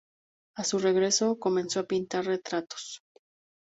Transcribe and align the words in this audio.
A 0.55 0.63
su 0.63 0.79
regreso, 0.79 1.37
comenzó 1.37 1.79
a 1.79 1.83
pintar 1.85 2.25
retratos. 2.25 3.03